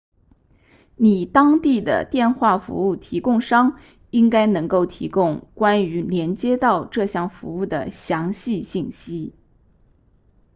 [0.95, 9.35] 你当地的电话服务提供商应该能够提供关于连接到这项服务的详细信息